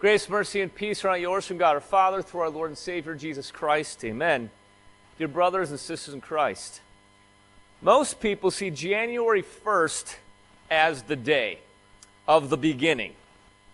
[0.00, 2.78] Grace, mercy, and peace are on yours from God our Father through our Lord and
[2.78, 4.02] Savior Jesus Christ.
[4.02, 4.48] Amen.
[5.18, 6.80] Dear brothers and sisters in Christ,
[7.82, 10.16] most people see January 1st
[10.70, 11.58] as the day
[12.26, 13.12] of the beginning,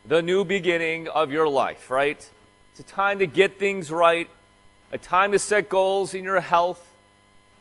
[0.04, 2.18] the new beginning of your life, right?
[2.72, 4.28] It's a time to get things right,
[4.90, 6.84] a time to set goals in your health,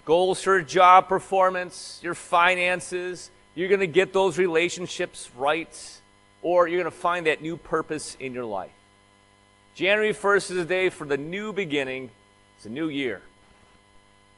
[0.05, 3.29] goals for job performance, your finances.
[3.53, 5.99] You're going to get those relationships right
[6.45, 8.69] or you're going to find that new purpose in your life.
[9.73, 12.11] January 1st is a day for the new beginning,
[12.55, 13.23] it's a new year.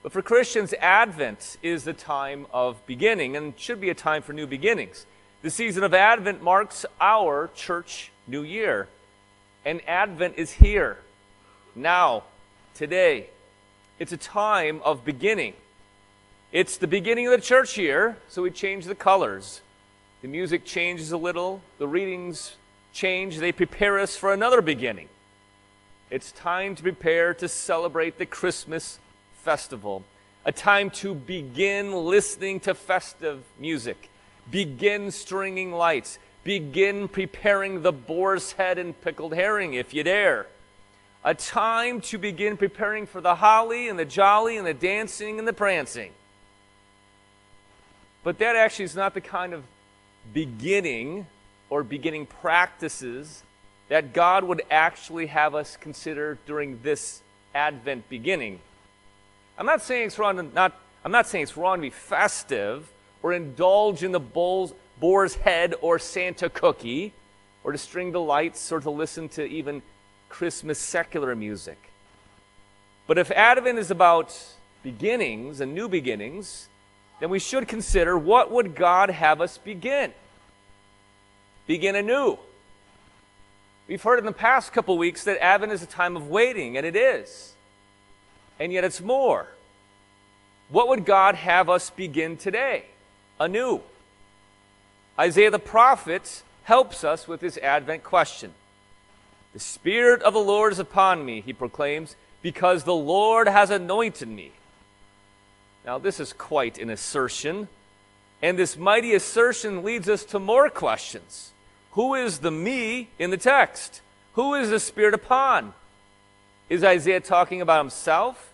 [0.04, 4.32] But for Christians, Advent is the time of beginning and should be a time for
[4.32, 5.06] new beginnings.
[5.42, 8.88] The season of Advent marks our church new year.
[9.66, 11.00] And Advent is here,
[11.76, 12.24] now,
[12.74, 13.28] today.
[14.00, 15.56] It's a time of beginning.
[16.54, 19.60] It's the beginning of the church year, so we change the colors.
[20.28, 22.58] The music changes a little, the readings
[22.92, 25.08] change, they prepare us for another beginning.
[26.12, 29.00] It's time to prepare to celebrate the Christmas
[29.42, 30.04] festival,
[30.44, 34.10] a time to begin listening to festive music,
[34.52, 40.48] begin stringing lights, begin preparing the boar's head and pickled herring if you dare.
[41.24, 45.48] A time to begin preparing for the holly and the jolly and the dancing and
[45.48, 46.12] the prancing.
[48.26, 49.64] But that actually is not the kind of
[50.34, 51.28] beginning
[51.70, 53.44] or beginning practices
[53.90, 57.22] that God would actually have us consider during this
[57.56, 58.60] Advent beginning.
[59.58, 62.92] I'm not saying it's wrong to not I'm not saying it's wrong to be festive
[63.24, 67.14] or indulge in the bull's, boar's head or Santa cookie
[67.64, 69.82] or to string the lights or to listen to even
[70.30, 71.78] Christmas secular music.
[73.08, 74.38] But if Advent is about
[74.84, 76.68] beginnings and new beginnings,
[77.20, 80.14] then we should consider what would God have us begin?
[81.66, 82.38] Begin anew.
[83.88, 86.86] We've heard in the past couple weeks that Advent is a time of waiting, and
[86.86, 87.54] it is.
[88.60, 89.48] And yet it's more.
[90.70, 92.86] What would God have us begin today?
[93.40, 93.82] Anew.
[95.18, 98.54] Isaiah the prophet helps us with this Advent question.
[99.54, 104.28] The Spirit of the Lord is upon me, he proclaims, because the Lord has anointed
[104.28, 104.52] me
[105.88, 107.70] now, this is quite an assertion.
[108.42, 111.54] And this mighty assertion leads us to more questions.
[111.92, 114.02] Who is the me in the text?
[114.34, 115.74] Who is the Spirit upon?
[116.70, 118.52] Is Isaiah talking about himself?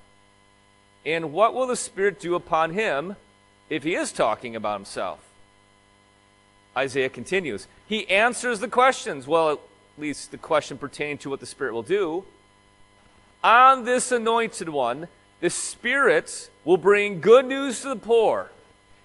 [1.07, 3.16] And what will the Spirit do upon him
[3.67, 5.19] if he is talking about himself?
[6.77, 7.67] Isaiah continues.
[7.88, 9.25] He answers the questions.
[9.25, 9.59] Well, at
[9.97, 12.25] least the question pertaining to what the Spirit will do.
[13.44, 15.07] On this anointed one,
[15.43, 18.49] the Spirit will bring good news to the poor.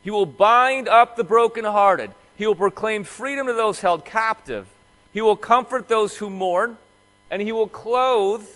[0.04, 2.12] He will bind up the brokenhearted.
[2.36, 4.68] He will proclaim freedom to those held captive.
[5.12, 6.78] He will comfort those who mourn,
[7.28, 8.46] and he will clothe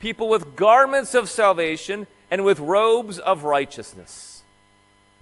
[0.00, 4.42] people with garments of salvation and with robes of righteousness.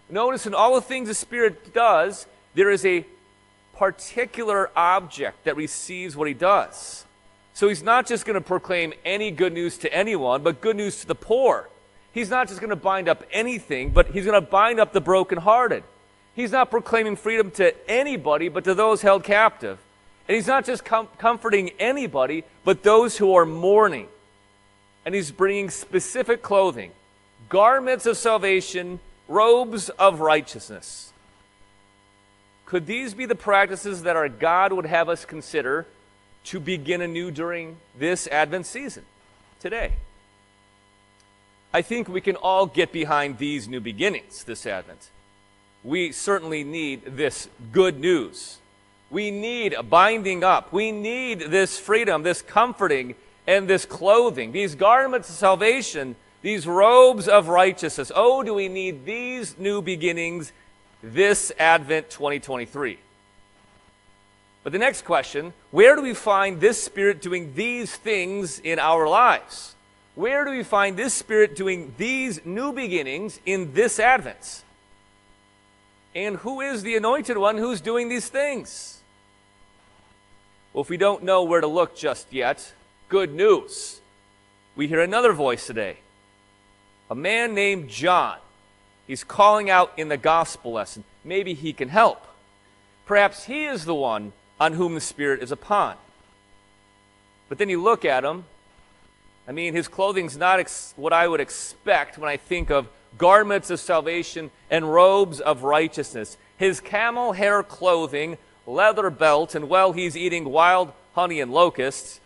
[0.09, 3.05] Notice in all the things the Spirit does, there is a
[3.76, 7.05] particular object that receives what he does.
[7.53, 11.03] So he's not just going to proclaim any good news to anyone, but good news
[11.03, 11.69] to the poor.
[12.16, 15.03] He's not just going to bind up anything, but he's going to bind up the
[15.03, 15.84] brokenhearted.
[16.34, 19.78] He's not proclaiming freedom to anybody, but to those held captive.
[20.26, 24.09] And he's not just com- comforting anybody, but those who are mourning.
[25.05, 26.93] And he's bringing specific clothing,
[27.50, 31.12] garments of salvation, robes of righteousness.
[32.65, 35.87] Could these be the practices that our God would have us consider
[36.44, 39.05] to begin anew during this Advent season
[39.60, 39.93] today?
[41.76, 45.10] I think we can all get behind these new beginnings this Advent.
[45.84, 48.60] We certainly need this good news.
[49.10, 50.72] We need a binding up.
[50.72, 53.14] We need this freedom, this comforting,
[53.47, 58.10] and this clothing, these garments of salvation, these robes of righteousness.
[58.14, 60.53] Oh, do we need these new beginnings
[61.03, 62.98] this Advent 2023?
[64.64, 69.06] But the next question where do we find this Spirit doing these things in our
[69.06, 69.75] lives?
[70.17, 74.65] Where do we find this Spirit doing these new beginnings in this Advent?
[76.15, 79.03] And who is the anointed one who's doing these things?
[80.73, 82.73] Well, if we don't know where to look just yet,
[83.11, 84.01] good news.
[84.75, 85.99] We hear another voice today.
[87.11, 88.39] A man named John.
[89.07, 91.05] He's calling out in the gospel lesson.
[91.25, 92.27] Maybe he can help.
[93.05, 95.97] Perhaps he is the one on whom the Spirit is upon.
[97.51, 98.47] But then you look at him
[99.48, 103.70] I mean, his clothing's not ex- what I would expect when I think of garments
[103.70, 106.37] of salvation and robes of righteousness.
[106.56, 112.20] His camel hair clothing, leather belt, and well, he's eating wild honey and locusts.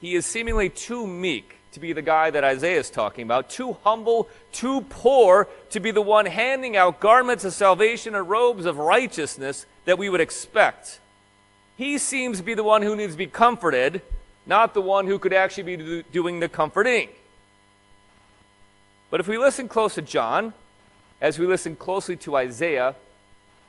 [0.00, 3.76] he is seemingly too meek to be the guy that Isaiah is talking about, too
[3.84, 8.78] humble, too poor to be the one handing out garments of salvation and robes of
[8.78, 11.00] righteousness that we would expect.
[11.76, 14.02] He seems to be the one who needs to be comforted,
[14.48, 17.10] not the one who could actually be doing the comforting.
[19.10, 20.54] But if we listen close to John,
[21.20, 22.94] as we listen closely to Isaiah,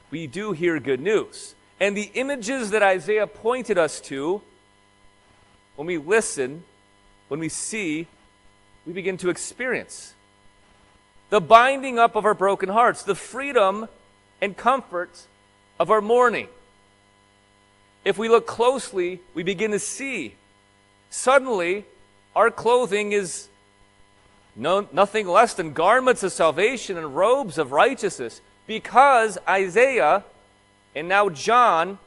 [0.10, 1.54] we do hear good news.
[1.80, 4.42] And the images that Isaiah pointed us to,
[5.76, 6.64] when we listen,
[7.28, 8.08] when we see,
[8.86, 10.14] we begin to experience.
[11.30, 13.88] The binding up of our broken hearts, the freedom
[14.42, 15.28] and comfort
[15.80, 16.48] of our mourning.
[18.04, 20.36] If we look closely, we begin to see.
[21.10, 21.86] Suddenly,
[22.36, 23.48] our clothing is
[24.56, 30.24] no, nothing less than garments of salvation and robes of righteousness because Isaiah
[30.96, 31.98] and now John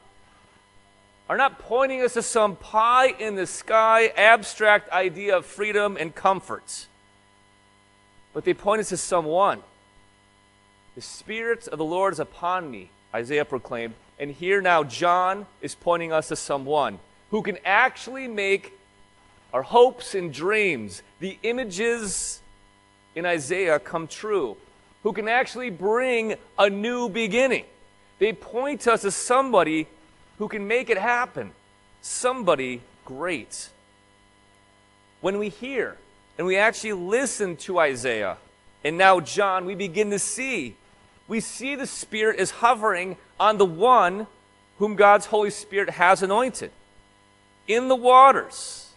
[1.29, 6.13] are not pointing us to some pie in the sky abstract idea of freedom and
[6.13, 6.87] comforts,
[8.33, 9.63] but they point us to someone.
[10.95, 13.95] The Spirit of the Lord is upon me, Isaiah proclaimed.
[14.19, 16.99] And here now, John is pointing us to someone
[17.31, 18.73] who can actually make
[19.53, 22.41] our hopes and dreams, the images
[23.15, 24.57] in Isaiah, come true,
[25.03, 27.65] who can actually bring a new beginning.
[28.17, 29.87] They point us to somebody
[30.39, 31.51] who can make it happen,
[32.01, 33.69] somebody great.
[35.21, 35.97] When we hear
[36.37, 38.37] and we actually listen to Isaiah
[38.83, 40.75] and now John, we begin to see.
[41.27, 44.27] We see the Spirit is hovering on the one
[44.79, 46.71] whom God's Holy Spirit has anointed
[47.67, 48.92] in the waters.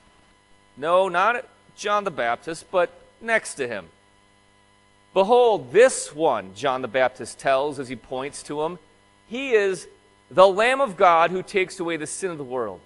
[0.77, 1.47] No, not
[1.77, 2.91] John the Baptist, but
[3.21, 3.87] next to him.
[5.15, 8.79] Behold, this one, John the Baptist tells as he points to him,
[9.29, 9.89] he is
[10.31, 12.81] the Lamb of God who takes away the sin of the world.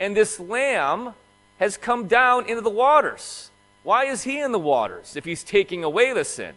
[0.00, 1.14] And this Lamb
[1.58, 3.50] has come down into the waters.
[3.82, 6.54] Why is he in the waters if he's taking away the sin?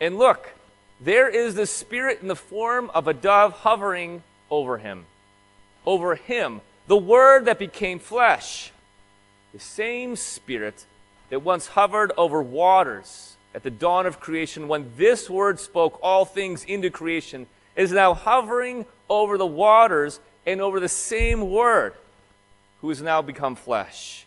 [0.00, 0.54] And look,
[1.00, 5.06] there is the Spirit in the form of a dove hovering over him.
[5.86, 8.72] Over him, the Word that became flesh.
[9.52, 10.86] The same Spirit
[11.30, 16.24] that once hovered over waters at the dawn of creation, when this Word spoke all
[16.24, 21.94] things into creation, is now hovering over the waters and over the same Word
[22.80, 24.26] who has now become flesh,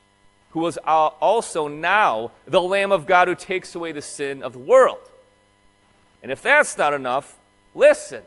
[0.51, 4.59] who is also now the Lamb of God who takes away the sin of the
[4.59, 4.99] world.
[6.21, 7.37] And if that's not enough,
[7.73, 8.23] listen.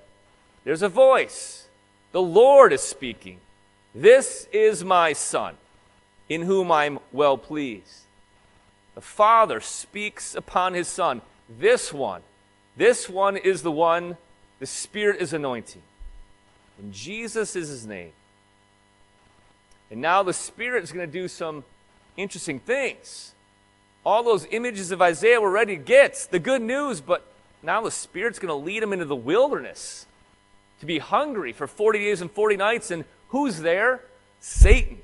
[0.64, 1.68] There's a voice.
[2.12, 3.38] The Lord is speaking.
[3.94, 5.56] This is my Son,
[6.28, 8.02] in whom I'm well pleased.
[8.94, 11.20] The Father speaks upon his Son.
[11.48, 12.22] This one,
[12.76, 14.16] this one is the one
[14.58, 15.82] the Spirit is anointing.
[16.78, 18.12] And Jesus is his name.
[19.90, 21.64] And now the Spirit is going to do some
[22.16, 23.32] interesting things.
[24.04, 27.26] All those images of Isaiah were ready to get the good news, but
[27.62, 30.06] now the Spirit's going to lead him into the wilderness
[30.80, 32.90] to be hungry for 40 days and 40 nights.
[32.90, 34.02] And who's there?
[34.40, 34.98] Satan.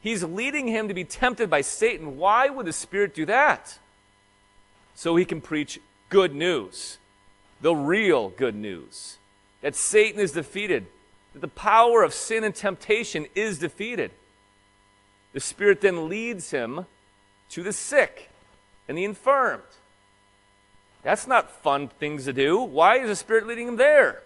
[0.00, 2.16] He's leading him to be tempted by Satan.
[2.16, 3.78] Why would the Spirit do that?
[4.94, 6.98] So he can preach good news
[7.60, 9.18] the real good news
[9.60, 10.86] that Satan is defeated,
[11.32, 14.10] that the power of sin and temptation is defeated.
[15.32, 16.86] The Spirit then leads him
[17.50, 18.30] to the sick
[18.88, 19.62] and the infirmed.
[21.02, 22.58] That's not fun things to do.
[22.60, 24.22] Why is the Spirit leading him there?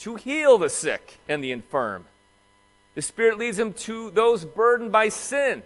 [0.00, 2.04] To heal the sick and the infirm.
[2.96, 5.62] The Spirit leads him to those burdened by sin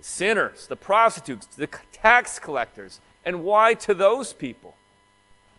[0.00, 3.00] sinners, the prostitutes, the tax collectors.
[3.24, 4.74] And why to those people?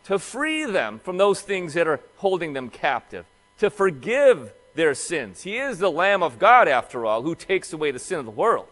[0.06, 3.26] to free them from those things that are holding them captive,
[3.60, 5.44] to forgive their sins.
[5.44, 8.32] He is the Lamb of God, after all, who takes away the sin of the
[8.32, 8.68] world.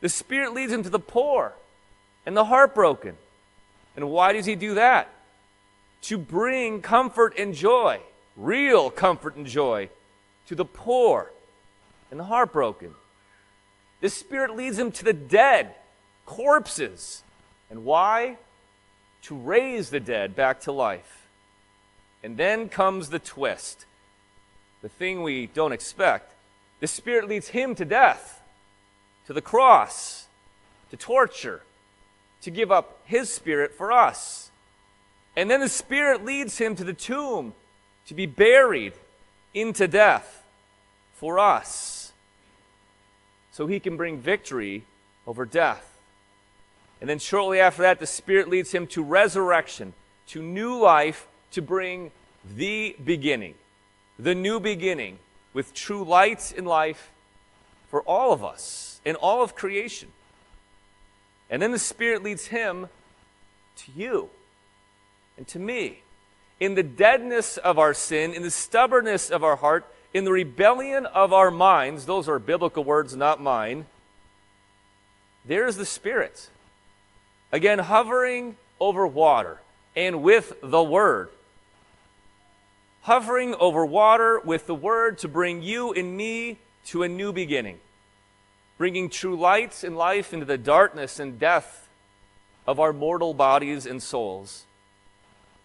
[0.00, 1.52] The Spirit leads him to the poor
[2.26, 3.16] and the heartbroken.
[3.94, 5.08] And why does he do that?
[6.02, 8.00] To bring comfort and joy,
[8.36, 9.90] real comfort and joy,
[10.48, 11.30] to the poor
[12.10, 12.94] and the heartbroken.
[14.00, 15.74] The Spirit leads him to the dead,
[16.26, 17.22] corpses.
[17.70, 18.36] And why?
[19.22, 21.26] to raise the dead back to life.
[22.22, 23.86] And then comes the twist
[24.82, 26.34] the thing we don't expect.
[26.80, 28.42] The Spirit leads him to death,
[29.28, 30.26] to the cross,
[30.90, 31.62] to torture,
[32.40, 34.50] to give up his Spirit for us.
[35.36, 37.54] And then the Spirit leads him to the tomb
[38.06, 38.94] to be buried
[39.54, 40.44] into death
[41.14, 42.12] for us
[43.52, 44.84] so he can bring victory
[45.26, 45.98] over death.
[47.00, 49.92] And then shortly after that, the Spirit leads him to resurrection,
[50.28, 52.10] to new life, to bring
[52.56, 53.54] the beginning,
[54.18, 55.18] the new beginning
[55.52, 57.10] with true light in life
[57.88, 60.08] for all of us in all of creation.
[61.50, 62.88] And then the Spirit leads him
[63.76, 64.30] to you
[65.36, 66.02] and to me.
[66.62, 71.06] In the deadness of our sin, in the stubbornness of our heart, in the rebellion
[71.06, 73.86] of our minds, those are biblical words, not mine,
[75.44, 76.50] there is the Spirit.
[77.50, 79.58] Again, hovering over water
[79.96, 81.30] and with the Word.
[83.00, 87.80] Hovering over water with the Word to bring you and me to a new beginning.
[88.78, 91.88] Bringing true light and life into the darkness and death
[92.68, 94.62] of our mortal bodies and souls.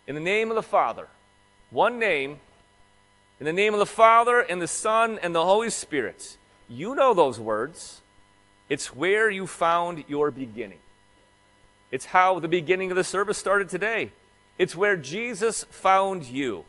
[0.08, 1.08] In the name of the Father,
[1.70, 2.40] one name,
[3.42, 6.38] in the name of the Father and the Son and the Holy Spirit.
[6.70, 8.02] You know those words.
[8.70, 10.80] It's where you found your beginning.
[11.92, 14.12] It's how the beginning of the service started today.
[14.58, 16.64] It's where Jesus found you.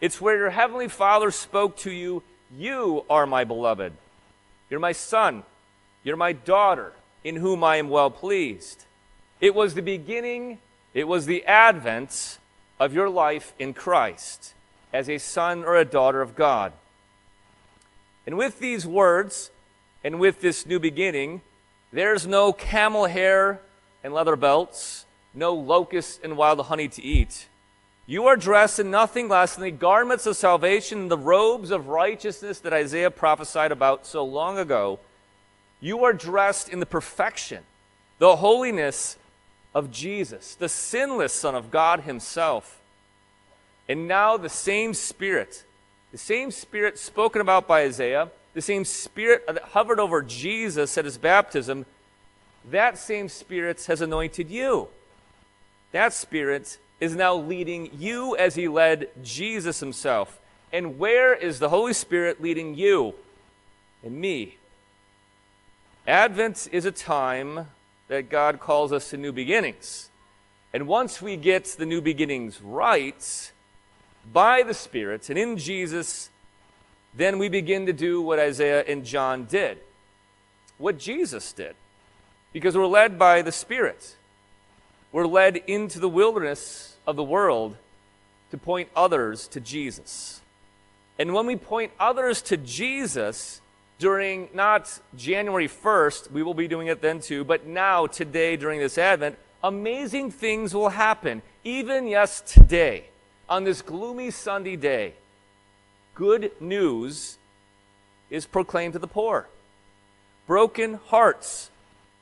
[0.00, 2.24] It's where your Heavenly Father spoke to you.
[2.56, 3.92] You are my beloved.
[4.68, 5.44] You're my son.
[6.02, 6.92] You're my daughter,
[7.22, 8.84] in whom I am well pleased.
[9.40, 10.58] It was the beginning,
[10.92, 12.38] it was the advent
[12.80, 14.54] of your life in Christ
[14.92, 16.72] as a son or a daughter of God.
[18.26, 19.50] And with these words,
[20.02, 21.42] and with this new beginning,
[21.92, 23.60] there's no camel hair
[24.02, 27.48] and leather belts, no locusts and wild honey to eat.
[28.06, 32.58] You are dressed in nothing less than the garments of salvation, the robes of righteousness
[32.60, 34.98] that Isaiah prophesied about so long ago.
[35.80, 37.62] You are dressed in the perfection,
[38.18, 39.16] the holiness
[39.74, 42.80] of Jesus, the sinless Son of God Himself.
[43.88, 45.64] And now the same Spirit,
[46.12, 51.04] the same Spirit spoken about by Isaiah, the same Spirit that hovered over Jesus at
[51.04, 51.86] His baptism,
[52.70, 54.88] that same Spirit has anointed you.
[55.92, 60.38] That Spirit is now leading you as He led Jesus Himself.
[60.72, 63.14] And where is the Holy Spirit leading you
[64.04, 64.56] and me?
[66.06, 67.66] Advent is a time
[68.10, 70.10] that God calls us to new beginnings.
[70.72, 73.52] And once we get the new beginnings right,
[74.32, 76.28] by the Spirit and in Jesus,
[77.14, 79.78] then we begin to do what Isaiah and John did,
[80.76, 81.76] what Jesus did
[82.52, 84.16] because we're led by the Spirit.
[85.12, 87.76] We're led into the wilderness of the world
[88.50, 90.40] to point others to Jesus.
[91.16, 93.60] And when we point others to Jesus
[94.00, 98.80] during not January 1st, we will be doing it then too, but now, today, during
[98.80, 101.42] this Advent, amazing things will happen.
[101.64, 103.04] Even, yes, today,
[103.46, 105.12] on this gloomy Sunday day,
[106.14, 107.36] good news
[108.30, 109.48] is proclaimed to the poor.
[110.46, 111.70] Broken hearts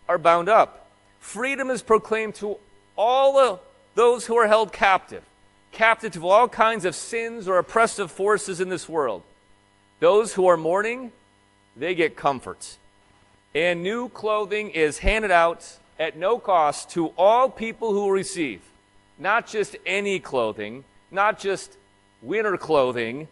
[0.08, 0.90] are bound up.
[1.20, 2.58] Freedom is proclaimed to
[2.96, 3.60] all of
[3.94, 5.22] those who are held captive,
[5.70, 9.22] captive to all kinds of sins or oppressive forces in this world.
[10.00, 11.12] Those who are mourning,
[11.78, 12.76] they get comfort.
[13.54, 18.60] And new clothing is handed out at no cost to all people who receive.
[19.18, 21.76] Not just any clothing, not just
[22.22, 23.28] winter clothing,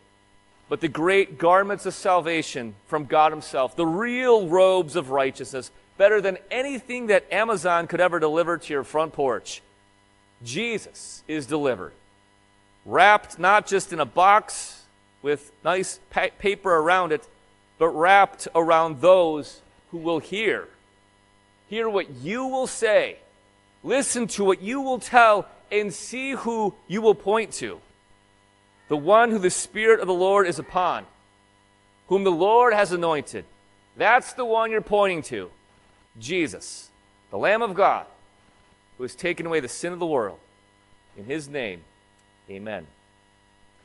[0.68, 6.20] but the great garments of salvation from God Himself, the real robes of righteousness, better
[6.20, 9.62] than anything that Amazon could ever deliver to your front porch.
[10.42, 11.92] Jesus is delivered.
[12.84, 14.82] Wrapped not just in a box
[15.22, 17.26] with nice pa- paper around it,
[17.78, 20.68] but wrapped around those who will hear.
[21.68, 23.16] Hear what you will say,
[23.82, 27.80] listen to what you will tell, and see who you will point to.
[28.88, 31.06] The one who the Spirit of the Lord is upon,
[32.08, 33.44] whom the Lord has anointed.
[33.96, 35.50] That's the one you're pointing to.
[36.18, 36.90] Jesus,
[37.30, 38.06] the Lamb of God,
[38.96, 40.38] who has taken away the sin of the world.
[41.16, 41.82] In his name,
[42.48, 42.86] amen.